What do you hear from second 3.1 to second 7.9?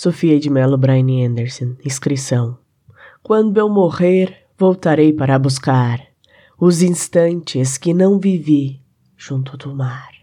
Quando eu morrer, voltarei para buscar os instantes